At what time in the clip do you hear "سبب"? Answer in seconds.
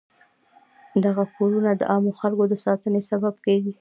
3.09-3.33